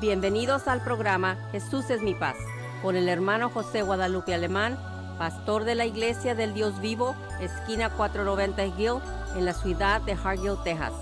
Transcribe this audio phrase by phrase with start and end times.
[0.00, 2.36] Bienvenidos al programa Jesús es mi paz
[2.82, 4.76] con el hermano José Guadalupe Alemán,
[5.16, 9.00] pastor de la Iglesia del Dios Vivo, esquina 490 Hill,
[9.38, 10.92] en la ciudad de Hargill, Texas.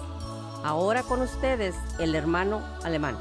[0.63, 3.17] Ahora con ustedes el hermano Alemán.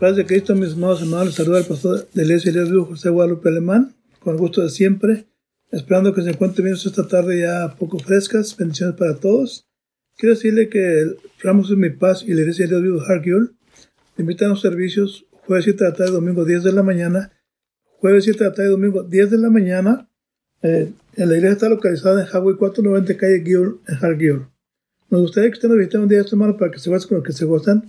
[0.00, 2.86] Paz de Cristo, mis amados hermanos, saluda al pastor de la Iglesia del Dios Vivo,
[2.86, 5.26] José Guadalupe Alemán, con el gusto de siempre,
[5.70, 8.56] esperando que se encuentren bien esta tarde ya poco frescas.
[8.56, 9.68] Bendiciones para todos.
[10.16, 13.50] Quiero decirle que Ramos de Mi Paz y la Iglesia de Dios Hargill
[14.16, 17.32] invitan a los servicios jueves 7 de la tarde, domingo 10 de la mañana.
[17.98, 20.08] Jueves 7 de la tarde, domingo 10 de la mañana.
[20.62, 24.46] Eh, en la iglesia está localizada en Highway 490, calle Gill, en Hargill.
[25.10, 27.18] Nos gustaría que usted nos visite un día esta semana para que se vaya con
[27.18, 27.84] los que se gustan.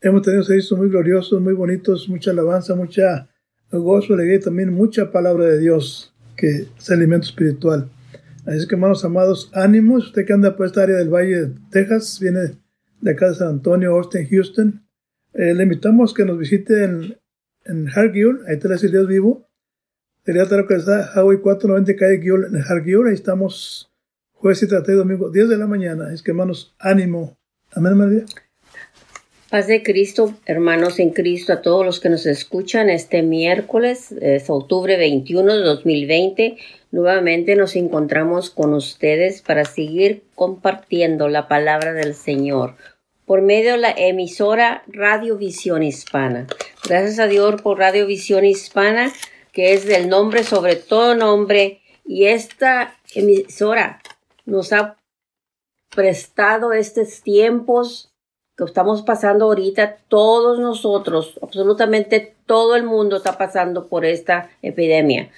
[0.00, 3.28] Hemos tenido servicios muy gloriosos, muy bonitos, mucha alabanza, mucha
[3.72, 7.90] gozo, alegría y también mucha palabra de Dios, que es alimento espiritual.
[8.46, 10.06] Así que, hermanos amados, ánimos.
[10.06, 12.52] Usted que anda por esta área del Valle de Texas, viene
[13.00, 14.86] de acá San Antonio, Austin, Houston.
[15.34, 17.18] Eh, le invitamos que nos visite en,
[17.64, 19.46] en Hargill, ahí está el Dios vivo.
[20.24, 23.06] Sería que está Highway 490 calle Gill, en Hargill.
[23.06, 23.92] Ahí estamos
[24.32, 26.12] jueves y tarde domingo, 10 de la mañana.
[26.12, 27.36] Es que, hermanos, ánimo.
[27.72, 28.24] Amén, María.
[29.50, 34.50] Paz de Cristo, hermanos en Cristo, a todos los que nos escuchan este miércoles, es
[34.50, 36.56] octubre 21 de 2020.
[36.96, 42.74] Nuevamente nos encontramos con ustedes para seguir compartiendo la palabra del Señor
[43.26, 46.46] por medio de la emisora Radio Visión Hispana.
[46.88, 49.12] Gracias a Dios por Radio Visión Hispana,
[49.52, 54.00] que es del nombre sobre todo nombre, y esta emisora
[54.46, 54.96] nos ha
[55.94, 58.10] prestado estos tiempos
[58.56, 65.30] que estamos pasando ahorita, todos nosotros, absolutamente todo el mundo está pasando por esta epidemia.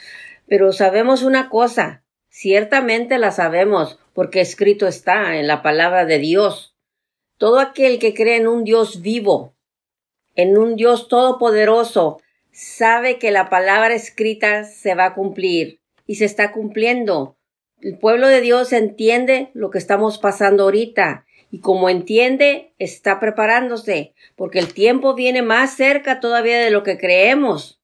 [0.49, 6.75] Pero sabemos una cosa, ciertamente la sabemos, porque escrito está en la palabra de Dios.
[7.37, 9.55] Todo aquel que cree en un Dios vivo,
[10.35, 16.25] en un Dios todopoderoso, sabe que la palabra escrita se va a cumplir y se
[16.25, 17.37] está cumpliendo.
[17.81, 24.15] El pueblo de Dios entiende lo que estamos pasando ahorita y como entiende, está preparándose,
[24.37, 27.78] porque el tiempo viene más cerca todavía de lo que creemos,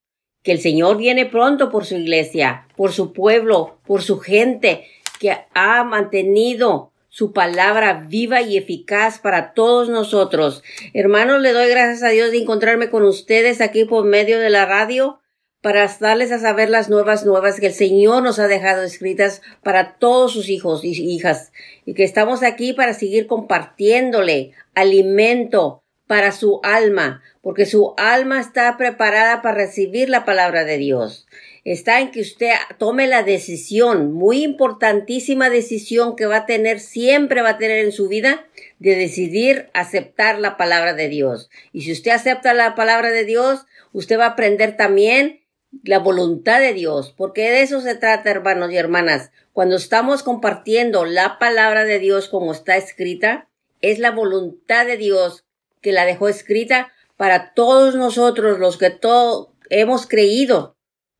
[0.45, 4.85] que el Señor viene pronto por su iglesia, por su pueblo, por su gente,
[5.19, 10.63] que ha mantenido su palabra viva y eficaz para todos nosotros.
[10.93, 14.65] Hermanos, le doy gracias a Dios de encontrarme con ustedes aquí por medio de la
[14.67, 15.19] radio
[15.61, 19.95] para darles a saber las nuevas nuevas que el Señor nos ha dejado escritas para
[19.97, 21.51] todos sus hijos y hijas,
[21.87, 28.77] y que estamos aquí para seguir compartiéndole alimento para su alma, porque su alma está
[28.77, 31.27] preparada para recibir la palabra de Dios.
[31.63, 37.41] Está en que usted tome la decisión, muy importantísima decisión que va a tener, siempre
[37.41, 38.45] va a tener en su vida,
[38.77, 41.49] de decidir aceptar la palabra de Dios.
[41.73, 45.41] Y si usted acepta la palabra de Dios, usted va a aprender también
[45.83, 49.31] la voluntad de Dios, porque de eso se trata, hermanos y hermanas.
[49.53, 53.49] Cuando estamos compartiendo la palabra de Dios como está escrita,
[53.81, 55.44] es la voluntad de Dios
[55.85, 60.75] que la dejó escrita para todos nosotros los que todos hemos creído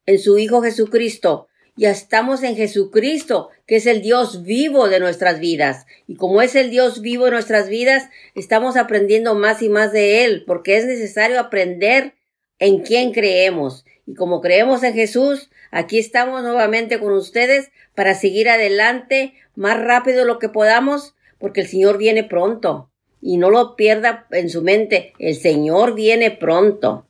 [0.07, 1.47] en su Hijo Jesucristo.
[1.75, 5.85] Ya estamos en Jesucristo, que es el Dios vivo de nuestras vidas.
[6.07, 10.25] Y como es el Dios vivo de nuestras vidas, estamos aprendiendo más y más de
[10.25, 12.15] Él, porque es necesario aprender
[12.57, 13.85] en quién creemos.
[14.07, 20.25] Y como creemos en Jesús, aquí estamos nuevamente con ustedes para seguir adelante más rápido
[20.25, 22.89] lo que podamos, porque el Señor viene pronto.
[23.27, 27.07] Y no lo pierda en su mente, el Señor viene pronto.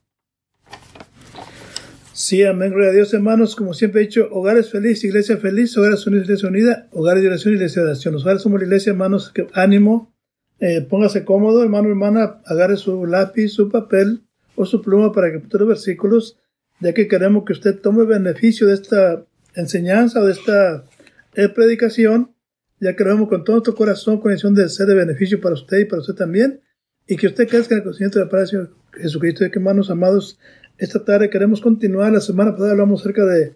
[2.14, 3.54] Sí, amén, gloria a Dios, hermanos.
[3.54, 7.56] Como siempre he dicho, hogares feliz, iglesia feliz, hogares unidos, iglesia unida, hogares de oración,
[7.56, 8.16] iglesia de oración.
[8.16, 10.16] Hogares somos la iglesia, hermanos, que ánimo,
[10.62, 14.22] eh, póngase cómodo, hermano, hermana, agarre su lápiz, su papel
[14.56, 16.38] o su pluma para que los versículos
[16.80, 20.86] ya que queremos que usted tome beneficio de esta enseñanza o de esta
[21.34, 22.35] eh, predicación,
[22.80, 25.56] ya que lo vemos con todo nuestro corazón, con intención de ser de beneficio para
[25.56, 26.62] usted y para usted también,
[27.08, 29.46] y que usted crezca en el conocimiento de la palabra de Jesucristo.
[29.46, 30.40] Y que, hermanos amados,
[30.78, 32.12] esta tarde queremos continuar.
[32.12, 33.56] La semana pasada hablamos acerca de,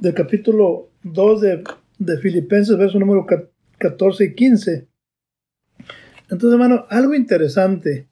[0.00, 1.64] del capítulo 2 de,
[1.98, 3.26] de Filipenses, verso número
[3.78, 4.88] 14 y 15.
[6.30, 8.08] Entonces, hermano, algo interesante.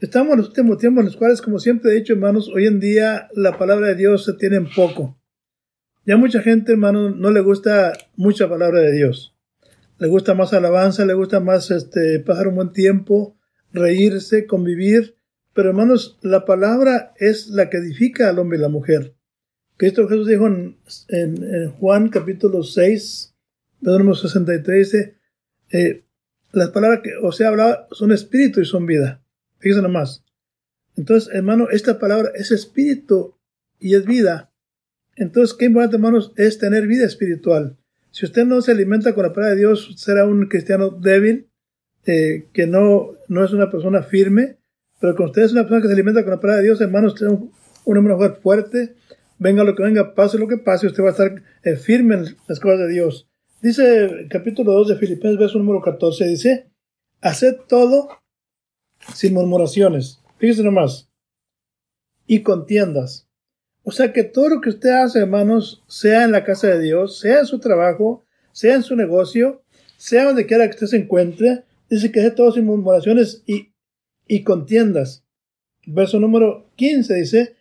[0.00, 2.80] Estamos en los últimos tiempos en los cuales, como siempre he dicho, hermanos, hoy en
[2.80, 5.18] día la palabra de Dios se tiene en poco.
[6.04, 9.35] Ya mucha gente, hermanos, no le gusta mucha palabra de Dios.
[9.98, 13.36] Le gusta más alabanza, le gusta más este, pasar un buen tiempo,
[13.72, 15.16] reírse, convivir.
[15.54, 19.14] Pero, hermanos, la palabra es la que edifica al hombre y la mujer.
[19.78, 20.78] Cristo Jesús dijo en,
[21.08, 23.34] en, Juan capítulo 6,
[23.80, 25.14] número 63, dice,
[25.70, 26.04] eh,
[26.52, 29.22] las palabras que o sea hablaba son espíritu y son vida.
[29.58, 30.24] Fíjense nomás.
[30.96, 33.36] Entonces, hermano, esta palabra es espíritu
[33.78, 34.50] y es vida.
[35.16, 37.76] Entonces, qué importante, hermanos, es tener vida espiritual.
[38.16, 41.50] Si usted no se alimenta con la palabra de Dios, será un cristiano débil,
[42.06, 44.56] eh, que no, no es una persona firme,
[44.98, 47.12] pero cuando usted es una persona que se alimenta con la palabra de Dios, hermanos,
[47.12, 47.52] usted es un,
[47.84, 48.94] hombre fuerte,
[49.38, 52.24] venga lo que venga, pase lo que pase, usted va a estar eh, firme en
[52.48, 53.28] las cosas de Dios.
[53.60, 56.70] Dice el capítulo 2 de Filipenses, verso número 14, dice,
[57.20, 58.08] haced todo
[59.14, 60.22] sin murmuraciones.
[60.38, 61.10] Fíjese nomás.
[62.26, 63.25] Y contiendas.
[63.88, 67.20] O sea que todo lo que usted hace, hermanos, sea en la casa de Dios,
[67.20, 69.62] sea en su trabajo, sea en su negocio,
[69.96, 73.68] sea donde quiera que usted se encuentre, dice que hace todo sin murmuraciones y,
[74.26, 75.22] y contiendas.
[75.86, 77.54] Verso número 15 dice,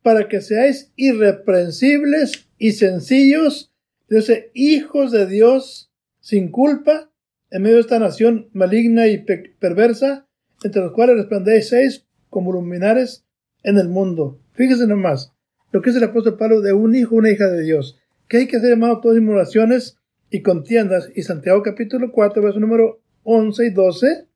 [0.00, 3.72] para que seáis irreprensibles y sencillos,
[4.08, 5.90] dice, hijos de Dios
[6.20, 7.10] sin culpa,
[7.50, 9.26] en medio de esta nación maligna y
[9.58, 10.28] perversa,
[10.62, 13.24] entre los cuales resplandecéis como luminares
[13.64, 14.38] en el mundo.
[14.52, 15.33] Fíjese nomás,
[15.74, 17.98] lo que es el apóstol Pablo de un hijo, una hija de Dios,
[18.28, 19.98] que hay que hacer llamado todas simulaciones
[20.30, 21.10] y contiendas.
[21.16, 24.26] Y Santiago capítulo 4, verso número 11 y 12,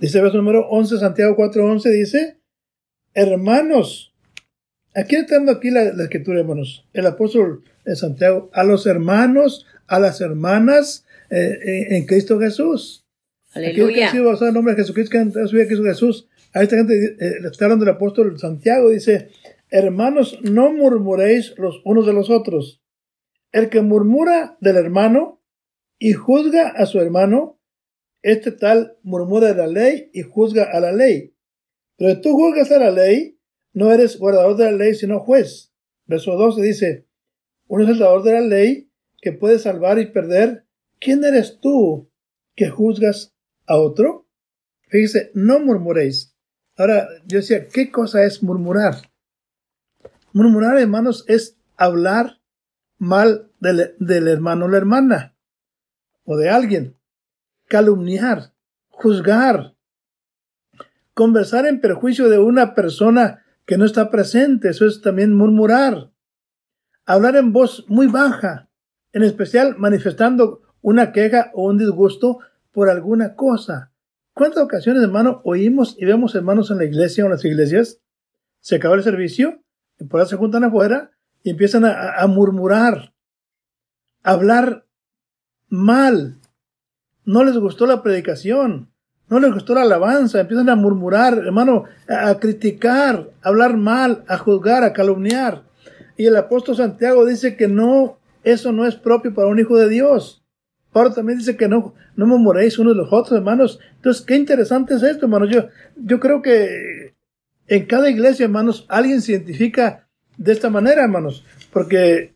[0.00, 2.38] dice verso número 11, Santiago 4, 11, dice,
[3.12, 4.14] hermanos,
[4.94, 10.00] aquí está dando aquí la, escritura, hermanos, el apóstol de Santiago, a los hermanos, a
[10.00, 13.04] las hermanas eh, eh, en Cristo Jesús.
[13.52, 14.08] Aleluya.
[14.08, 16.26] Aquí basado el nombre de Jesucristo, que en su vida Cristo Jesús.
[16.54, 19.28] A esta gente eh, le está hablando el apóstol Santiago, dice,
[19.82, 22.80] hermanos, no murmuréis los unos de los otros.
[23.50, 25.42] El que murmura del hermano
[25.98, 27.60] y juzga a su hermano,
[28.22, 31.34] este tal murmura de la ley y juzga a la ley.
[31.96, 33.38] Pero tú juzgas a la ley,
[33.72, 35.72] no eres guardador de la ley, sino juez.
[36.06, 37.06] Verso 12 dice,
[37.66, 38.90] uno es el dador de la ley
[39.20, 40.66] que puede salvar y perder.
[41.00, 42.10] ¿Quién eres tú
[42.54, 43.34] que juzgas
[43.66, 44.28] a otro?
[44.88, 46.36] Fíjese, no murmuréis.
[46.76, 49.13] Ahora, yo decía, ¿qué cosa es murmurar?
[50.34, 52.40] Murmurar, hermanos, es hablar
[52.98, 55.36] mal del, del hermano o la hermana
[56.24, 56.96] o de alguien.
[57.68, 58.52] Calumniar,
[58.88, 59.76] juzgar,
[61.14, 66.10] conversar en perjuicio de una persona que no está presente, eso es también murmurar.
[67.06, 68.68] Hablar en voz muy baja,
[69.12, 72.40] en especial manifestando una queja o un disgusto
[72.72, 73.92] por alguna cosa.
[74.32, 78.00] ¿Cuántas ocasiones, hermano, oímos y vemos hermanos en la iglesia o en las iglesias?
[78.58, 79.62] Se acaba el servicio,
[80.08, 81.10] por ahí se juntan afuera
[81.42, 83.14] y empiezan a, a murmurar,
[84.22, 84.86] a hablar
[85.68, 86.38] mal.
[87.24, 88.90] No les gustó la predicación,
[89.28, 94.36] no les gustó la alabanza, empiezan a murmurar, hermano, a, criticar, a hablar mal, a
[94.38, 95.62] juzgar, a calumniar.
[96.16, 99.88] Y el apóstol Santiago dice que no, eso no es propio para un hijo de
[99.88, 100.44] Dios.
[100.92, 103.80] Pablo también dice que no, no murmuréis unos de los otros, hermanos.
[103.96, 105.48] Entonces, qué interesante es esto, hermanos.
[105.50, 107.13] Yo, yo creo que
[107.66, 111.44] en cada iglesia, hermanos, alguien se identifica de esta manera, hermanos.
[111.72, 112.34] Porque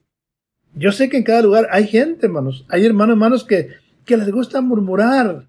[0.75, 2.67] yo sé que en cada lugar hay gente, hermanos.
[2.69, 3.71] Hay hermanos, hermanos, que,
[4.05, 5.49] que les gusta murmurar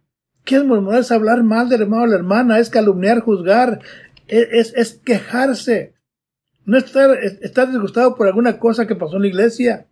[0.49, 1.01] ¿Qué es murmurar?
[1.01, 3.81] Es hablar mal del hermano o la hermana, es calumniar, juzgar,
[4.27, 5.93] es, es, quejarse.
[6.65, 9.87] No estar, estar disgustado por alguna cosa que pasó en la iglesia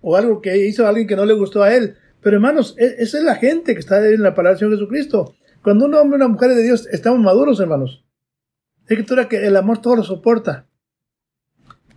[0.00, 1.96] o algo que hizo alguien que no le gustó a él.
[2.22, 5.34] Pero hermanos, e, esa es la gente que está en la palabra del Señor Jesucristo.
[5.62, 8.04] Cuando un hombre y una mujer de Dios estamos maduros, hermanos.
[8.90, 10.66] Es escritura que el amor todo lo soporta,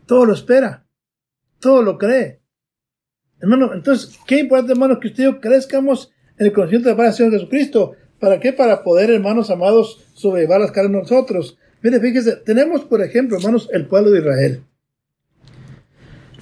[0.06, 0.86] todo lo espera,
[1.60, 2.40] todo lo cree.
[3.40, 7.12] Hermano, entonces, qué importante, hermanos, que usted y yo crezcamos en el conocimiento de la
[7.12, 7.94] Señor Jesucristo.
[8.20, 8.54] ¿Para qué?
[8.54, 11.58] Para poder, hermanos amados, sobrellevar las cargas nosotros.
[11.82, 14.64] Mire, fíjese, tenemos, por ejemplo, hermanos, el pueblo de Israel.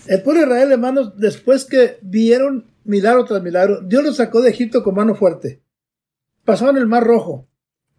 [0.08, 4.50] El pueblo de Israel, hermanos, después que vieron milagro tras milagro, Dios los sacó de
[4.50, 5.62] Egipto con mano fuerte.
[6.44, 7.48] Pasaron el mar rojo.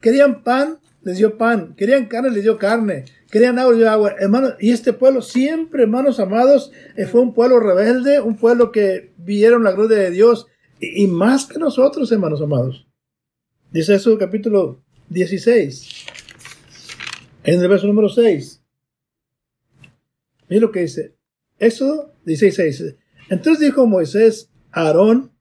[0.03, 1.75] Querían pan, les dio pan.
[1.75, 3.05] Querían carne, les dio carne.
[3.31, 4.15] Querían agua, les dio agua.
[4.19, 9.13] Hermanos, y este pueblo siempre, hermanos amados, eh, fue un pueblo rebelde, un pueblo que
[9.17, 10.47] vieron la gloria de Dios
[10.81, 12.87] y más que nosotros, hermanos amados.
[13.71, 16.07] Dice eso capítulo 16,
[17.45, 18.63] en el verso número 6.
[20.49, 21.15] Mira lo que dice.
[21.59, 22.97] Éxodo 16,
[23.31, 25.33] Entonces dijo Moisés a Aarón,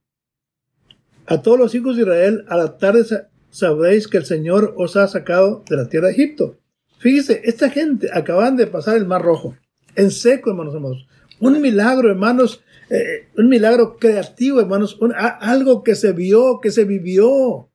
[1.25, 3.03] a todos los hijos de Israel, a la tarde
[3.51, 6.58] sabréis que el Señor os ha sacado de la tierra de Egipto.
[6.98, 9.55] Fíjese, esta gente acaban de pasar el mar rojo,
[9.96, 11.08] en seco, hermanos amados.
[11.39, 14.98] Un milagro, hermanos, eh, un milagro creativo, hermanos,
[15.39, 17.70] algo que se vio, que se vivió.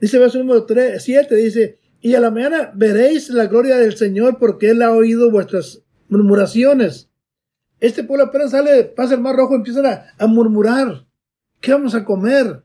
[0.00, 4.38] Dice verso número 3, 7, dice, y a la mañana veréis la gloria del Señor
[4.38, 7.08] porque Él ha oído vuestras murmuraciones.
[7.80, 11.06] Este pueblo apenas sale, pasa el mar rojo, empiezan a, a murmurar.
[11.60, 12.64] ¿Qué vamos a comer?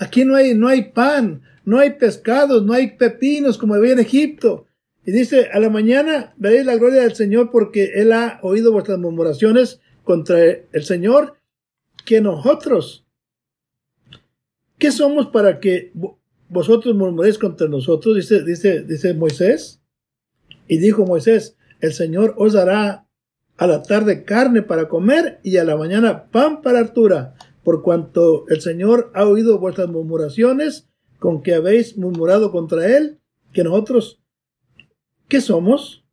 [0.00, 3.98] Aquí no hay, no hay pan, no hay pescados, no hay pepinos como había en
[4.00, 4.64] Egipto.
[5.04, 8.98] Y dice, a la mañana veréis la gloria del Señor porque Él ha oído vuestras
[8.98, 11.36] murmuraciones contra el Señor,
[12.06, 13.06] que nosotros,
[14.78, 15.92] ¿qué somos para que
[16.48, 18.16] vosotros murmuréis contra nosotros?
[18.16, 19.82] Dice, dice, dice Moisés.
[20.66, 23.06] Y dijo Moisés, el Señor os dará
[23.58, 28.46] a la tarde carne para comer y a la mañana pan para altura, por cuanto
[28.48, 30.88] el Señor ha oído vuestras murmuraciones
[31.18, 33.20] con que habéis murmurado contra Él,
[33.52, 34.20] que nosotros
[35.30, 36.04] ¿Qué somos?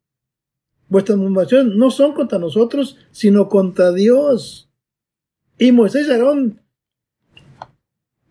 [0.89, 4.69] Vuestras murmuraciones no son contra nosotros, sino contra Dios.
[5.57, 6.61] Y Moisés Aarón,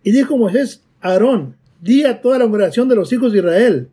[0.05, 3.91] y dijo Moisés Aarón, di a toda la murmuración de los hijos de Israel,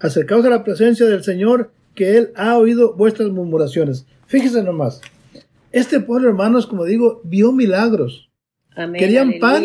[0.00, 4.06] acercaos a la presencia del Señor, que Él ha oído vuestras murmuraciones.
[4.26, 5.02] Fíjese nomás,
[5.70, 8.31] este pueblo, hermanos, como digo, vio milagros.
[8.74, 9.62] Querían pan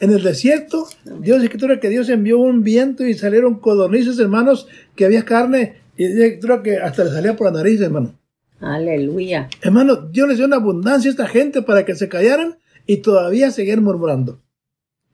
[0.00, 0.86] en el desierto.
[1.20, 6.38] Dios escritura que Dios envió un viento y salieron codornices, hermanos, que había carne y
[6.38, 8.18] creo que hasta le salía por la nariz, hermano.
[8.60, 9.48] Aleluya.
[9.60, 13.50] Hermano, Dios les dio una abundancia a esta gente para que se callaran y todavía
[13.50, 14.40] seguían murmurando.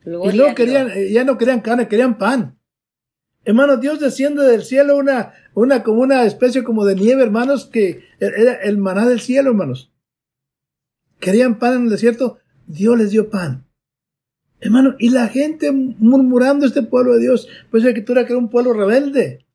[0.04, 2.58] y luego querían, eh, ya no querían carne, querían pan.
[3.44, 8.04] Hermano, Dios desciende del cielo una, una como una especie como de nieve, hermanos, que
[8.20, 9.92] era el maná del cielo, hermanos.
[11.18, 13.66] Querían pan en el desierto, Dios les dio pan.
[14.60, 18.50] Hermano, y la gente murmurando este pueblo de Dios, pues la escritura que era un
[18.50, 19.46] pueblo rebelde.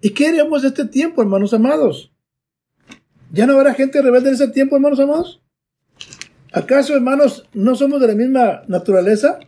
[0.00, 2.12] ¿Y qué haríamos este tiempo, hermanos amados?
[3.32, 5.42] ¿Ya no habrá gente rebelde en ese tiempo, hermanos amados?
[6.52, 9.40] ¿Acaso, hermanos, no somos de la misma naturaleza?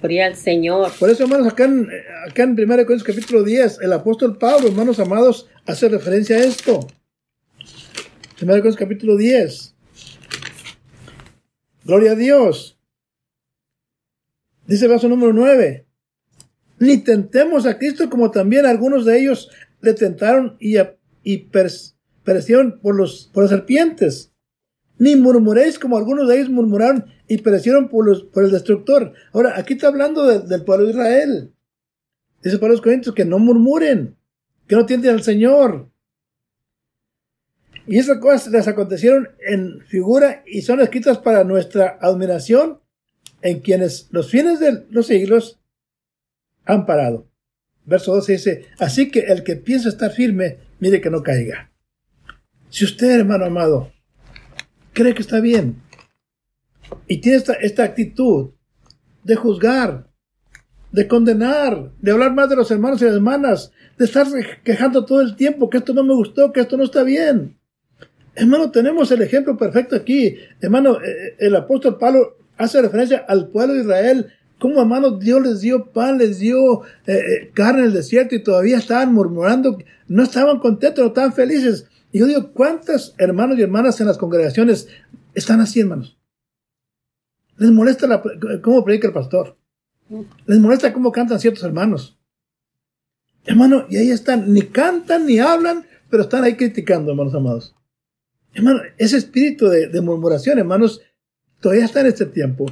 [0.00, 0.92] Gloria al Señor.
[0.98, 1.88] Por eso, hermanos, acá en,
[2.28, 6.86] acá en 1 Corintios capítulo 10, el apóstol Pablo, hermanos amados, hace referencia a esto.
[8.40, 9.74] 1 Corintios capítulo 10.
[11.88, 12.78] Gloria a Dios.
[14.68, 15.88] Dice el verso número 9
[16.80, 20.76] ni tentemos a Cristo como también algunos de ellos le tentaron y,
[21.22, 21.48] y
[22.22, 24.32] perecieron por, los, por las serpientes.
[24.98, 29.12] Ni murmuréis como algunos de ellos murmuraron y perecieron por, los, por el destructor.
[29.32, 31.52] Ahora, aquí está hablando del pueblo de Israel.
[32.42, 34.16] Dice para los Corintios que no murmuren,
[34.66, 35.88] que no tienten al Señor.
[37.88, 42.80] Y esas cosas les acontecieron en figura y son escritas para nuestra admiración
[43.40, 45.58] en quienes los fines de los siglos
[46.66, 47.26] han parado.
[47.86, 51.72] Verso 12 dice, así que el que piensa estar firme, mire que no caiga.
[52.68, 53.90] Si usted, hermano amado,
[54.92, 55.80] cree que está bien
[57.06, 58.50] y tiene esta, esta actitud
[59.24, 60.10] de juzgar,
[60.92, 64.26] de condenar, de hablar más de los hermanos y hermanas, de estar
[64.62, 67.57] quejando todo el tiempo que esto no me gustó, que esto no está bien.
[68.38, 70.36] Hermano, tenemos el ejemplo perfecto aquí.
[70.60, 75.40] Hermano, eh, eh, el apóstol Pablo hace referencia al pueblo de Israel ¿Cómo, hermanos, Dios
[75.40, 79.78] les dio pan, les dio eh, carne en el desierto y todavía estaban murmurando?
[80.08, 81.86] No estaban contentos, no estaban felices.
[82.10, 84.88] Y yo digo, ¿cuántos hermanos y hermanas en las congregaciones
[85.34, 86.18] están así, hermanos?
[87.56, 88.22] Les molesta la,
[88.62, 89.56] cómo predica el pastor.
[90.46, 92.18] Les molesta cómo cantan ciertos hermanos.
[93.44, 97.76] Hermano, y ahí están, ni cantan ni hablan, pero están ahí criticando, hermanos amados.
[98.58, 101.00] Hermano, ese espíritu de, de murmuración, hermanos,
[101.60, 102.66] todavía está en este tiempo.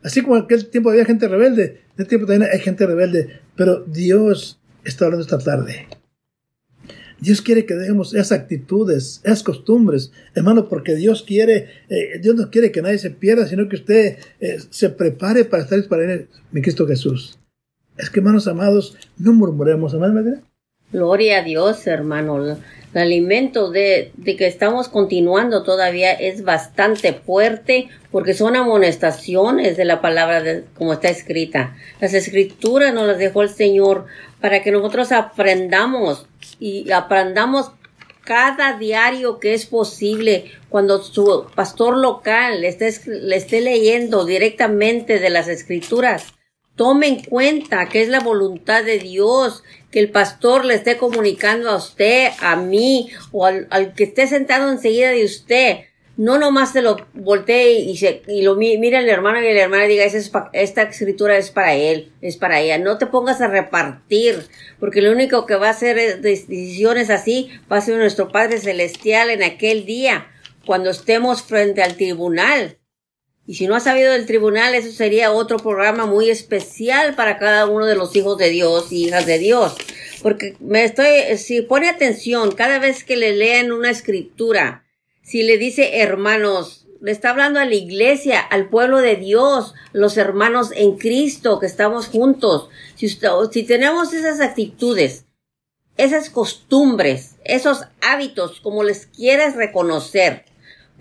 [0.00, 3.40] Así como en aquel tiempo había gente rebelde, en este tiempo también hay gente rebelde,
[3.56, 5.88] pero Dios está hablando esta tarde.
[7.18, 12.48] Dios quiere que dejemos esas actitudes, esas costumbres, hermano, porque Dios quiere, eh, Dios no
[12.48, 16.28] quiere que nadie se pierda, sino que usted eh, se prepare para estar para él,
[16.52, 17.36] mi Cristo Jesús.
[17.98, 20.40] Es que, hermanos amados, no murmuremos, hermano.
[20.92, 22.56] Gloria a Dios, hermano
[22.94, 29.84] el alimento de, de, que estamos continuando todavía es bastante fuerte porque son amonestaciones de
[29.84, 31.76] la palabra de, como está escrita.
[32.00, 34.06] Las escrituras nos las dejó el Señor
[34.40, 36.26] para que nosotros aprendamos
[36.60, 37.72] y aprendamos
[38.24, 45.18] cada diario que es posible cuando su pastor local le esté, le esté leyendo directamente
[45.18, 46.34] de las escrituras
[46.76, 51.68] Tome en cuenta que es la voluntad de Dios que el pastor le esté comunicando
[51.68, 55.76] a usted, a mí o al, que esté sentado enseguida de usted.
[56.16, 59.84] No nomás se lo voltee y, se, y lo mire el hermano y el hermana
[59.84, 62.78] diga, esta escritura es para él, es para ella.
[62.78, 64.46] No te pongas a repartir,
[64.80, 69.30] porque lo único que va a hacer decisiones así va a ser nuestro Padre Celestial
[69.30, 70.26] en aquel día,
[70.66, 72.78] cuando estemos frente al tribunal
[73.46, 77.66] y si no has sabido del tribunal, eso sería otro programa muy especial para cada
[77.66, 79.74] uno de los hijos de Dios y hijas de Dios.
[80.22, 84.84] Porque me estoy, si pone atención, cada vez que le leen una escritura,
[85.22, 90.16] si le dice hermanos, le está hablando a la iglesia, al pueblo de Dios, los
[90.16, 92.68] hermanos en Cristo que estamos juntos.
[92.94, 95.24] Si, si tenemos esas actitudes,
[95.96, 100.44] esas costumbres, esos hábitos, como les quieres reconocer,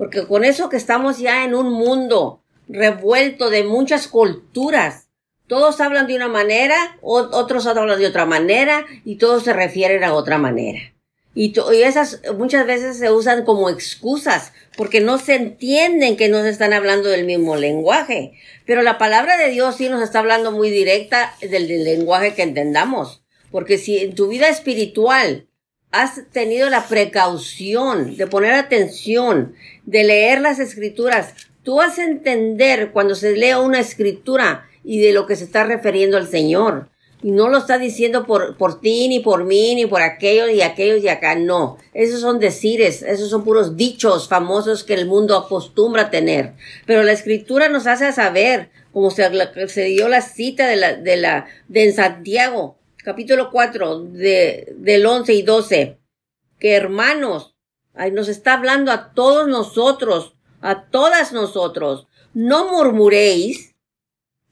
[0.02, 5.10] porque con eso que estamos ya en un mundo revuelto de muchas culturas,
[5.46, 10.16] todos hablan de una manera, otros hablan de otra manera y todos se refieren a
[10.16, 10.80] otra manera.
[11.36, 16.42] Y, y, esas muchas veces se usan como excusas porque no se entienden que no
[16.42, 18.34] se están hablando del mismo lenguaje.
[18.66, 22.42] Pero la palabra de Dios sí nos está hablando muy directa del, del lenguaje que
[22.42, 23.22] entendamos.
[23.52, 25.48] Porque si en tu vida espiritual
[25.92, 29.56] has tenido la precaución de poner atención,
[29.86, 31.34] de leer las escrituras,
[31.64, 35.64] tú vas a entender cuando se lee una escritura y de lo que se está
[35.64, 36.90] refiriendo el Señor.
[37.24, 40.64] Y no lo está diciendo por, por ti, ni por mí, ni por aquellos y
[40.64, 41.36] aquellos y acá.
[41.36, 41.78] No.
[41.94, 46.54] Esos son decires, esos son puros dichos famosos que el mundo acostumbra tener.
[46.88, 49.30] Pero la escritura nos hace saber, como se,
[49.68, 55.34] se dio la cita de la, de la, de Santiago, capítulo 4, de, del 11
[55.34, 56.00] y 12,
[56.60, 57.56] que hermanos,
[57.94, 63.76] ahí nos está hablando a todos nosotros, a todas nosotros, no murmuréis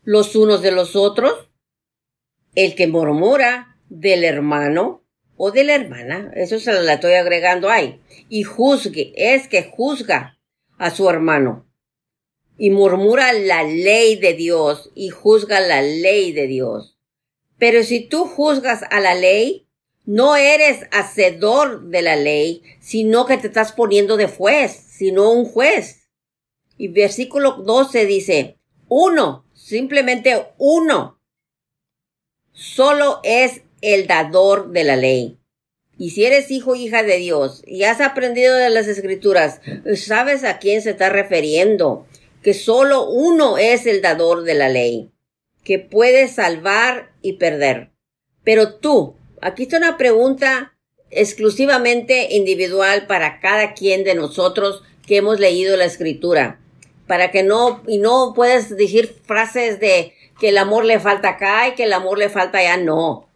[0.04, 1.50] los unos de los otros,
[2.56, 5.04] el que murmura del hermano
[5.38, 10.38] o de la hermana, eso se lo estoy agregando ahí, y juzgue, es que juzga
[10.78, 11.66] a su hermano.
[12.58, 16.99] Y murmura la ley de Dios y juzga la ley de Dios.
[17.60, 19.68] Pero si tú juzgas a la ley,
[20.06, 25.46] no eres hacedor de la ley, sino que te estás poniendo de juez, sino un
[25.46, 26.10] juez.
[26.78, 31.22] Y versículo 12 dice, uno, simplemente uno,
[32.54, 35.38] solo es el dador de la ley.
[35.98, 39.60] Y si eres hijo o hija de Dios y has aprendido de las escrituras,
[39.96, 42.08] sabes a quién se está refiriendo,
[42.42, 45.12] que solo uno es el dador de la ley,
[45.66, 47.92] que puede salvar y perder.
[48.44, 50.78] Pero tú, aquí está una pregunta
[51.12, 56.60] exclusivamente individual para cada quien de nosotros que hemos leído la escritura,
[57.08, 61.68] para que no, y no puedes decir frases de que el amor le falta acá
[61.68, 62.78] y que el amor le falta allá.
[62.78, 63.30] No.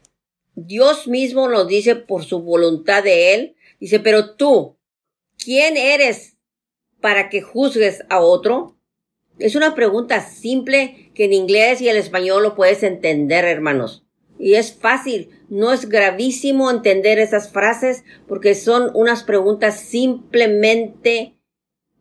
[0.56, 3.56] Dios mismo nos dice por su voluntad de Él.
[3.80, 4.78] Dice, pero tú,
[5.38, 6.38] ¿quién eres
[7.02, 8.78] para que juzgues a otro?
[9.40, 14.06] Es una pregunta simple que en inglés y en español lo puedes entender, hermanos.
[14.40, 21.36] Y es fácil, no es gravísimo entender esas frases porque son unas preguntas simplemente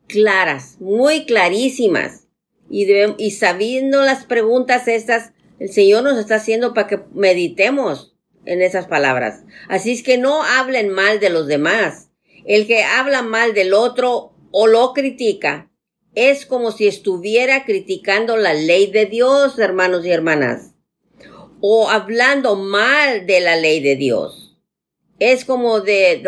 [0.07, 2.23] claras, muy clarísimas
[2.69, 8.87] y, sabiendo las preguntas estas, el Señor nos está haciendo para que meditemos en esas
[8.87, 9.43] palabras.
[9.69, 12.09] Así es que no hablen mal de los demás.
[12.45, 15.69] El que habla mal del otro o lo critica
[16.15, 20.73] es como si estuviera criticando la ley de Dios, hermanos y hermanas,
[21.59, 24.57] o hablando mal de la ley de Dios.
[25.19, 26.21] Es como de,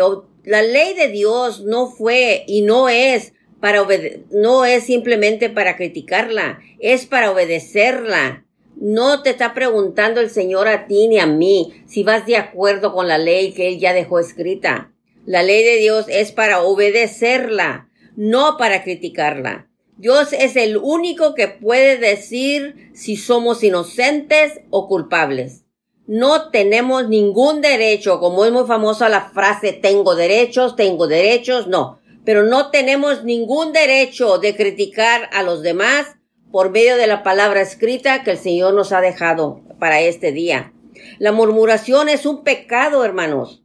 [0.44, 3.86] la ley de Dios no fue y no es para
[4.30, 8.44] no es simplemente para criticarla, es para obedecerla.
[8.76, 12.92] No te está preguntando el Señor a ti ni a mí si vas de acuerdo
[12.92, 14.92] con la ley que Él ya dejó escrita.
[15.24, 19.68] La ley de Dios es para obedecerla, no para criticarla.
[19.96, 25.64] Dios es el único que puede decir si somos inocentes o culpables.
[26.06, 32.00] No tenemos ningún derecho, como es muy famosa la frase tengo derechos, tengo derechos, no
[32.26, 36.16] pero no tenemos ningún derecho de criticar a los demás
[36.50, 40.72] por medio de la palabra escrita que el Señor nos ha dejado para este día.
[41.18, 43.62] La murmuración es un pecado, hermanos.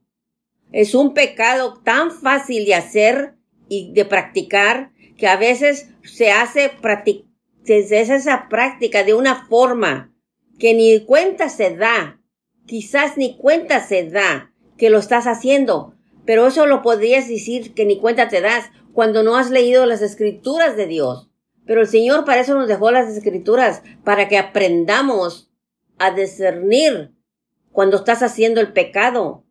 [0.72, 3.34] Es un pecado tan fácil de hacer
[3.68, 7.26] y de practicar que a veces se hace, hace
[7.66, 10.14] esa práctica de una forma
[10.60, 12.22] que ni cuenta se da,
[12.66, 15.96] quizás ni cuenta se da que lo estás haciendo,
[16.26, 20.02] pero eso lo podrías decir que ni cuenta te das cuando no has leído las
[20.02, 21.30] escrituras de Dios.
[21.66, 25.52] Pero el Señor para eso nos dejó las escrituras, para que aprendamos
[25.98, 27.12] a discernir
[27.72, 29.46] cuando estás haciendo el pecado.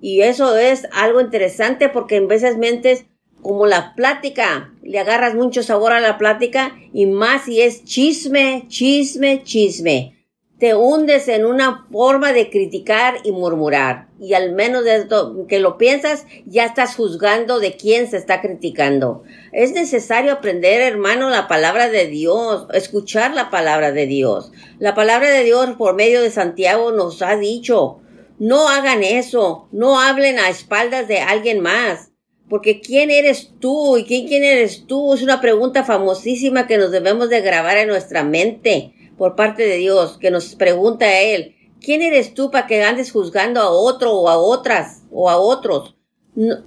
[0.00, 3.06] Y eso es algo interesante porque en veces mentes
[3.42, 8.64] como la plática, le agarras mucho sabor a la plática y más si es chisme,
[8.68, 10.18] chisme, chisme
[10.58, 14.08] te hundes en una forma de criticar y murmurar.
[14.20, 18.40] Y al menos de esto, que lo piensas, ya estás juzgando de quién se está
[18.40, 19.22] criticando.
[19.52, 24.50] Es necesario aprender, hermano, la palabra de Dios, escuchar la palabra de Dios.
[24.80, 28.00] La palabra de Dios por medio de Santiago nos ha dicho,
[28.40, 32.10] no hagan eso, no hablen a espaldas de alguien más.
[32.48, 33.96] Porque ¿quién eres tú?
[33.96, 35.14] ¿Y quién, quién eres tú?
[35.14, 39.76] Es una pregunta famosísima que nos debemos de grabar en nuestra mente por parte de
[39.76, 44.12] Dios, que nos pregunta a Él, ¿quién eres tú para que andes juzgando a otro
[44.14, 45.94] o a otras o a otros?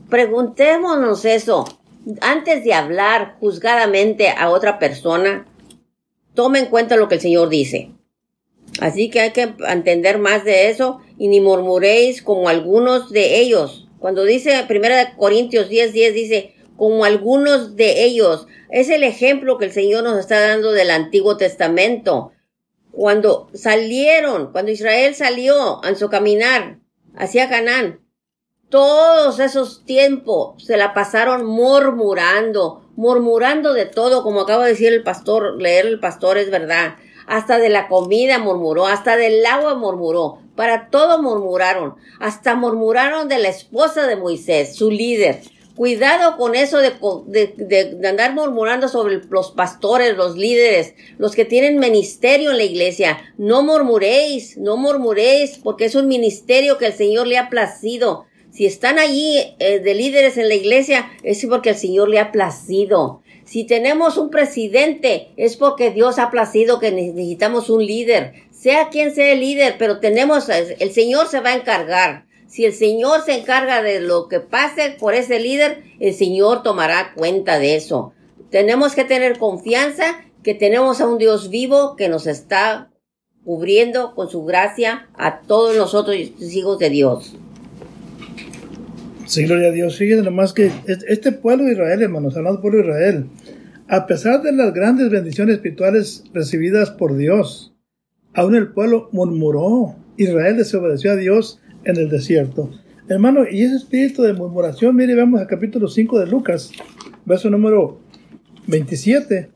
[0.09, 1.63] preguntémonos eso.
[2.19, 5.47] Antes de hablar juzgadamente a otra persona,
[6.33, 7.91] tome en cuenta lo que el Señor dice.
[8.81, 13.87] Así que hay que entender más de eso y ni murmuréis como algunos de ellos.
[14.01, 18.47] Cuando dice 1 Corintios 10, 10 dice, como algunos de ellos.
[18.71, 22.31] Es el ejemplo que el Señor nos está dando del Antiguo Testamento.
[22.91, 26.79] Cuando salieron, cuando Israel salió en su caminar
[27.15, 27.99] hacia Canaán,
[28.69, 35.03] todos esos tiempos se la pasaron murmurando, murmurando de todo, como acaba de decir el
[35.03, 36.95] pastor, leer el pastor es verdad.
[37.27, 43.39] Hasta de la comida murmuró, hasta del agua murmuró, para todo murmuraron, hasta murmuraron de
[43.39, 45.41] la esposa de Moisés, su líder.
[45.75, 46.91] Cuidado con eso de,
[47.57, 53.19] de, andar murmurando sobre los pastores, los líderes, los que tienen ministerio en la iglesia.
[53.37, 58.25] No murmuréis, no murmuréis, porque es un ministerio que el Señor le ha placido.
[58.51, 62.33] Si están allí eh, de líderes en la iglesia, es porque el Señor le ha
[62.33, 63.21] placido.
[63.45, 68.33] Si tenemos un presidente, es porque Dios ha placido que necesitamos un líder.
[68.61, 72.25] Sea quien sea el líder, pero tenemos, el Señor se va a encargar.
[72.45, 77.13] Si el Señor se encarga de lo que pase por ese líder, el Señor tomará
[77.15, 78.13] cuenta de eso.
[78.51, 82.91] Tenemos que tener confianza que tenemos a un Dios vivo que nos está
[83.43, 87.35] cubriendo con su gracia a todos nosotros hijos de Dios.
[89.25, 89.97] Sí, gloria a Dios.
[89.97, 93.25] Fíjense nomás que este pueblo de Israel, hermanos, hablando pueblo de Israel,
[93.87, 97.71] a pesar de las grandes bendiciones espirituales recibidas por Dios,
[98.33, 99.95] aún el pueblo murmuró.
[100.17, 102.69] Israel desobedeció a Dios en el desierto.
[103.07, 106.71] Hermano, y ese espíritu de murmuración, mire, vemos el capítulo 5 de Lucas,
[107.25, 107.99] verso número
[108.67, 109.49] 27.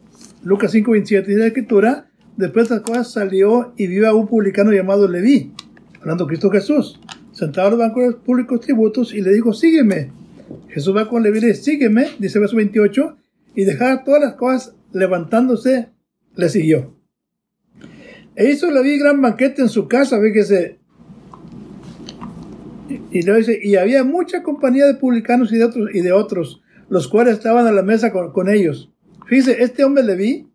[0.43, 4.27] Lucas 5, 27 dice la escritura, después de las cosas salió y vio a un
[4.27, 5.53] publicano llamado Leví,
[6.01, 6.99] hablando Cristo Jesús
[7.35, 10.11] sentado en los bancos públicos tributos y le dijo, sígueme.
[10.69, 13.17] Jesús va con Leví y dice, sígueme, dice verso 28,
[13.55, 15.89] y dejar todas las cosas levantándose,
[16.35, 16.95] le siguió.
[18.35, 20.79] E hizo Leví gran banquete en su casa, fíjese.
[23.11, 26.61] Y, le dice, y había mucha compañía de publicanos y de otros, y de otros,
[26.89, 28.91] los cuales estaban a la mesa con, ellos.
[29.27, 30.47] Fíjese, este hombre Leví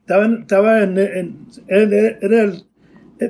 [0.00, 0.98] estaba, estaba en,
[1.66, 2.64] era el,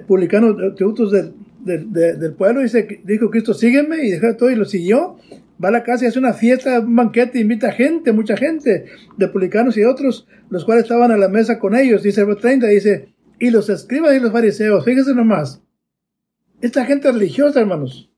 [0.07, 4.65] publicano de tributos del, del pueblo, dice, dijo Cristo, sígueme, y dejó todo y lo
[4.65, 5.17] siguió.
[5.63, 9.29] Va a la casa y hace una fiesta, un banquete, invita gente, mucha gente, de
[9.29, 12.03] publicanos y otros, los cuales estaban a la mesa con ellos.
[12.03, 13.12] Dice el 30, dice,
[13.43, 15.61] y los escribas y los fariseos, fíjense nomás,
[16.61, 18.09] esta gente religiosa, hermanos.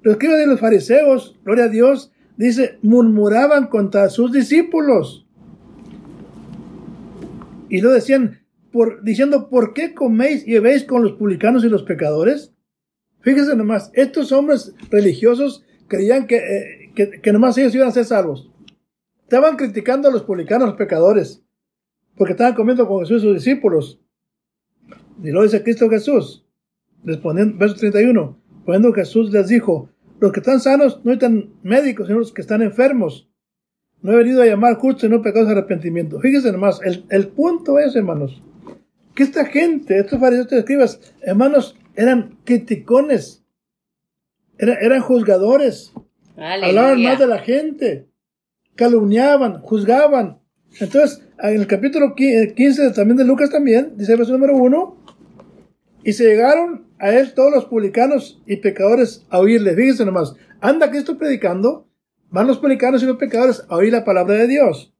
[0.00, 5.26] Los escribas y los fariseos, gloria a Dios, dice, murmuraban contra sus discípulos.
[7.68, 8.40] Y lo decían,
[9.02, 12.54] diciendo, ¿por qué coméis y bebéis con los publicanos y los pecadores?
[13.20, 18.50] Fíjense nomás, estos hombres religiosos creían que, eh, que, nomás ellos iban a ser salvos.
[19.24, 21.44] Estaban criticando a los publicanos, los pecadores,
[22.16, 24.01] porque estaban comiendo con Jesús y sus discípulos.
[25.22, 26.44] Y lo dice Cristo Jesús,
[27.04, 29.88] respondiendo, verso 31, poniendo Jesús les dijo,
[30.20, 33.28] los que están sanos no están médicos, sino los que están enfermos.
[34.02, 36.20] No he venido a llamar justos y no pecados de arrepentimiento.
[36.20, 38.42] Fíjense nomás, el, el punto es, hermanos,
[39.14, 43.44] que esta gente, estos fariseos, escribas, hermanos, eran criticones,
[44.58, 45.92] eran juzgadores,
[46.36, 48.08] hablaban más de la gente,
[48.74, 50.41] calumniaban, juzgaban.
[50.80, 54.96] Entonces, en el capítulo 15 también de Lucas también, dice el verso número 1,
[56.04, 59.74] y se llegaron a él todos los publicanos y pecadores a oírle.
[59.74, 61.88] Fíjense nomás, anda Cristo predicando,
[62.30, 64.94] van los publicanos y los pecadores a oír la palabra de Dios.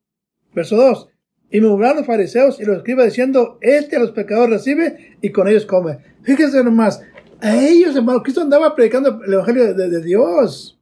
[0.54, 1.08] Verso 2.
[1.50, 5.48] Y murmuraron los fariseos y los escribas diciendo, este a los pecadores recibe y con
[5.48, 5.98] ellos come.
[6.22, 7.02] Fíjense nomás,
[7.40, 10.78] a ellos, hermano, Cristo andaba predicando el evangelio de, Dios,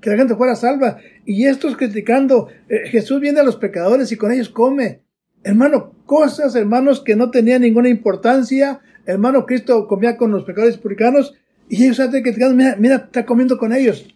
[0.00, 0.98] que la gente fuera salva.
[1.24, 5.02] Y estos criticando, eh, Jesús viene a los pecadores y con ellos come.
[5.42, 8.80] Hermano, cosas, hermanos, que no tenían ninguna importancia.
[9.06, 11.34] Hermano, Cristo comía con los pecadores publicanos
[11.68, 14.06] y ellos antes criticando, mira, mira, está comiendo con ellos.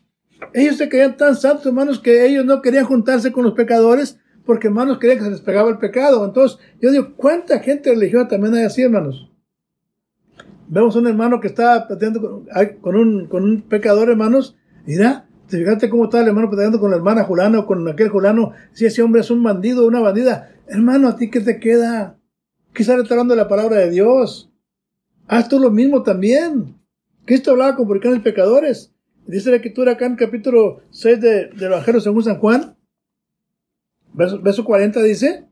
[0.54, 4.68] Ellos se creían tan santos, hermanos, que ellos no querían juntarse con los pecadores porque
[4.68, 6.24] hermanos creían que se les pegaba el pecado.
[6.24, 9.30] Entonces, yo digo, ¿cuánta gente religiosa también hay así, hermanos?
[10.68, 12.44] Vemos un hermano que está platicando
[12.80, 14.94] con, un, con un pecador, hermanos, y
[15.50, 18.86] mira, fíjate cómo está el hermano platicando con la hermana Julano con aquel Julano, si
[18.86, 20.54] ese hombre es un bandido una bandida.
[20.66, 22.18] Hermano, ¿a ti qué te queda?
[22.74, 24.52] Le está hablando la palabra de Dios.
[25.26, 26.78] Haz tú lo mismo también.
[27.24, 28.94] Cristo hablaba con publicanos pecadores.
[29.26, 32.76] Dice la escritura acá en capítulo 6 de, del Evangelio según San Juan,
[34.14, 35.48] verso, verso 40 dice,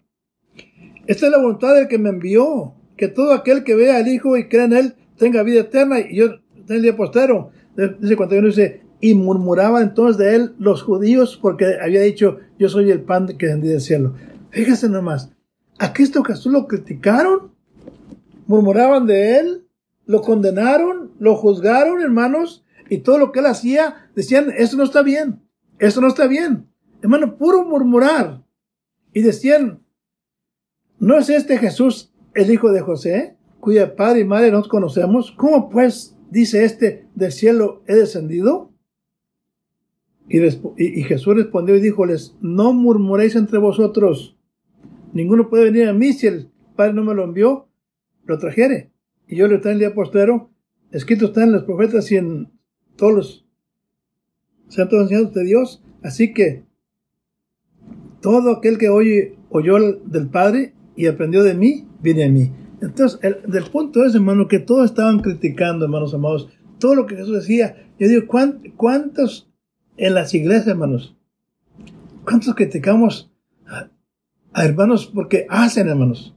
[1.07, 4.37] esta es la voluntad del que me envió, que todo aquel que vea al Hijo
[4.37, 7.51] y crea en Él tenga vida eterna y yo en el día postero.
[7.77, 12.91] Dice 41 dice, y murmuraban entonces de él los judíos porque había dicho, yo soy
[12.91, 14.15] el pan que descendí del cielo.
[14.51, 15.31] Fíjese nomás,
[15.79, 17.53] a Cristo Jesús lo criticaron,
[18.47, 19.67] murmuraban de él,
[20.07, 25.03] lo condenaron, lo juzgaron, hermanos, y todo lo que él hacía, decían, eso no está
[25.03, 25.43] bien,
[25.79, 26.69] eso no está bien.
[27.03, 28.43] Hermano, puro murmurar.
[29.13, 29.83] Y decían,
[30.99, 35.33] ¿no es este Jesús el hijo de José, cuya padre y madre nos conocemos?
[35.33, 38.76] ¿Cómo pues dice este, del cielo he descendido?
[40.29, 44.37] Y, Jesús respondió y díjoles, no murmuréis entre vosotros,
[45.13, 47.69] ninguno puede venir a mí si el Padre no me lo envió,
[48.25, 48.91] lo trajere.
[49.29, 50.51] Y yo le traigo el día postero,
[50.91, 52.51] escrito está en los profetas y en
[52.97, 53.47] todos los
[54.69, 55.83] santos enseñados de Dios.
[56.03, 56.65] Así que
[58.21, 62.51] todo aquel que oye, oyó del Padre y aprendió de mí, viene a mí.
[62.83, 67.17] Entonces, el, del punto es, hermano, que todos estaban criticando, hermanos amados, todo lo que
[67.17, 67.77] Jesús decía.
[67.99, 68.27] Yo digo,
[68.77, 69.49] ¿cuántos
[69.97, 71.17] en las iglesias, hermanos?
[72.25, 73.31] ¿Cuántos criticamos
[73.67, 76.35] a, hermanos porque hacen, hermanos?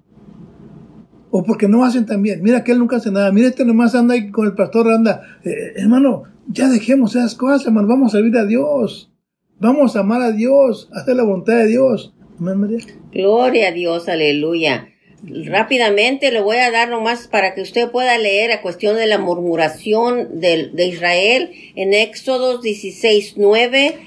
[1.31, 2.41] O porque no hacen también.
[2.41, 3.31] Mira que él nunca hace nada.
[3.31, 5.21] Mira este nomás anda ahí con el pastor, anda.
[5.43, 7.87] Eh, eh, hermano, ya dejemos esas cosas, hermano.
[7.87, 9.11] Vamos a servir a Dios.
[9.59, 12.13] Vamos a amar a Dios, hacer la voluntad de Dios.
[12.39, 12.79] María.
[13.11, 14.87] Gloria a Dios, aleluya.
[15.23, 19.17] Rápidamente le voy a dar nomás para que usted pueda leer a cuestión de la
[19.17, 23.97] murmuración de, de Israel en Éxodo 16, 9.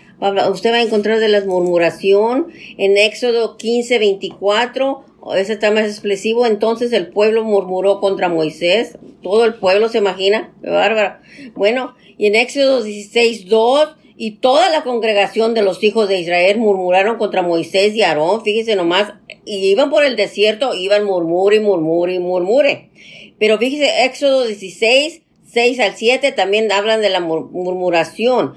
[0.50, 2.48] Usted va a encontrar de la murmuración
[2.78, 5.04] en Éxodo 15, 24.
[5.36, 6.46] Ese está más expresivo.
[6.46, 8.96] Entonces el pueblo murmuró contra Moisés.
[9.22, 10.52] Todo el pueblo se imagina.
[10.62, 11.22] Bárbara.
[11.54, 16.56] Bueno, y en Éxodo 16, 2 y toda la congregación de los hijos de Israel
[16.56, 22.20] murmuraron contra Moisés y Aarón, fíjese nomás, y iban por el desierto, iban murmure murmure
[22.20, 22.90] murmure.
[23.40, 28.54] Pero fíjese, Éxodo 16, 6 al 7 también hablan de la murmuración.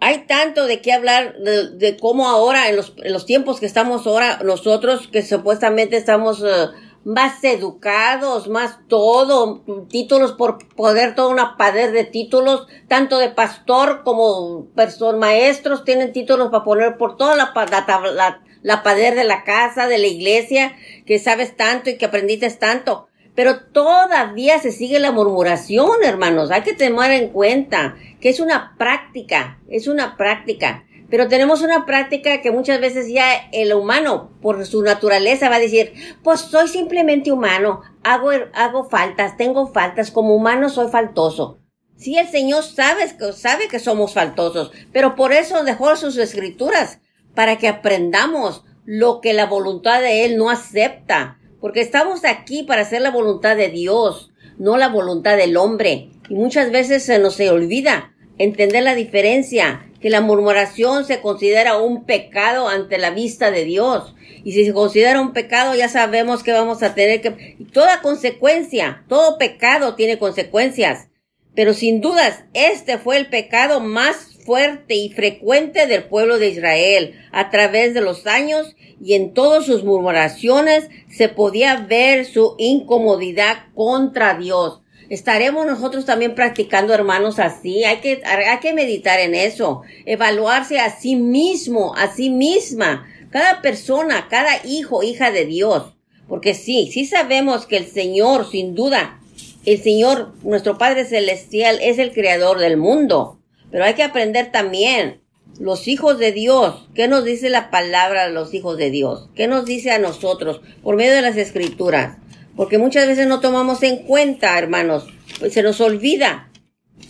[0.00, 4.06] Hay tanto de qué hablar de, cómo ahora, en los, en los, tiempos que estamos
[4.06, 6.68] ahora, nosotros que supuestamente estamos eh,
[7.04, 14.02] más educados, más todo, títulos por poder, toda una pader de títulos, tanto de pastor
[14.04, 19.44] como personas, maestros tienen títulos para poner por toda la, la, la, pader de la
[19.44, 23.08] casa, de la iglesia, que sabes tanto y que aprendiste tanto.
[23.34, 26.50] Pero todavía se sigue la murmuración, hermanos.
[26.50, 30.84] Hay que tener en cuenta que es una práctica, es una práctica.
[31.10, 35.60] Pero tenemos una práctica que muchas veces ya el humano, por su naturaleza, va a
[35.60, 41.58] decir, pues soy simplemente humano, hago, hago faltas, tengo faltas, como humano soy faltoso.
[41.96, 46.98] Sí, el Señor sabe, sabe que somos faltosos, pero por eso dejó sus escrituras,
[47.34, 52.82] para que aprendamos lo que la voluntad de Él no acepta, porque estamos aquí para
[52.82, 56.10] hacer la voluntad de Dios, no la voluntad del hombre.
[56.28, 62.04] Y muchas veces se nos olvida entender la diferencia que la murmuración se considera un
[62.04, 64.14] pecado ante la vista de Dios.
[64.44, 67.56] Y si se considera un pecado, ya sabemos que vamos a tener que...
[67.72, 71.08] Toda consecuencia, todo pecado tiene consecuencias.
[71.54, 77.18] Pero sin dudas, este fue el pecado más fuerte y frecuente del pueblo de Israel.
[77.32, 83.68] A través de los años y en todas sus murmuraciones se podía ver su incomodidad
[83.74, 84.82] contra Dios.
[85.08, 87.84] Estaremos nosotros también practicando, hermanos, así.
[87.84, 89.82] Hay que, hay que meditar en eso.
[90.06, 93.06] Evaluarse a sí mismo, a sí misma.
[93.30, 95.94] Cada persona, cada hijo, hija de Dios.
[96.28, 99.20] Porque sí, sí sabemos que el Señor, sin duda,
[99.66, 103.40] el Señor, nuestro Padre Celestial, es el creador del mundo.
[103.70, 105.20] Pero hay que aprender también
[105.58, 106.88] los hijos de Dios.
[106.94, 109.28] ¿Qué nos dice la palabra de los hijos de Dios?
[109.34, 112.18] ¿Qué nos dice a nosotros por medio de las escrituras?
[112.56, 115.06] Porque muchas veces no tomamos en cuenta, hermanos,
[115.38, 116.50] pues se nos olvida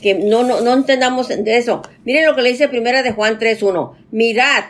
[0.01, 1.83] que no, no, no entendamos de eso.
[2.05, 3.97] Miren lo que le dice primera de Juan 3.1.
[4.11, 4.65] Mirad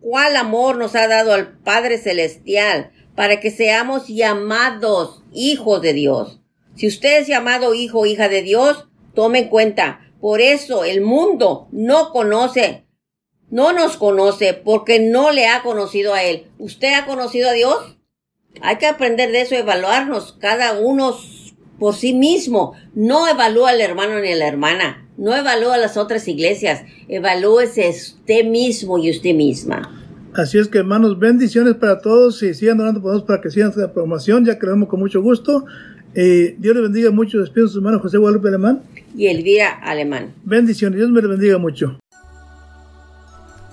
[0.00, 6.40] cuál amor nos ha dado al Padre Celestial para que seamos llamados hijos de Dios.
[6.76, 10.00] Si usted es llamado hijo o hija de Dios, tome en cuenta.
[10.20, 12.86] Por eso el mundo no conoce,
[13.50, 16.46] no nos conoce porque no le ha conocido a Él.
[16.58, 17.98] ¿Usted ha conocido a Dios?
[18.60, 21.16] Hay que aprender de eso, evaluarnos cada uno
[21.78, 22.74] por sí mismo.
[22.94, 25.08] No evalúa al hermano ni a la hermana.
[25.16, 26.82] No evalúa a las otras iglesias.
[27.08, 29.98] Evalúese usted mismo y usted misma.
[30.34, 33.72] Así es que, hermanos, bendiciones para todos y sigan orando por nosotros para que sigan
[33.76, 34.44] la promoción.
[34.44, 35.66] Ya creemos con mucho gusto.
[36.14, 37.38] Eh, Dios les bendiga mucho.
[37.40, 38.82] Despido a su hermano José Guadalupe Alemán.
[39.16, 40.32] Y Elvira Alemán.
[40.44, 40.98] Bendiciones.
[40.98, 41.98] Dios me les bendiga mucho.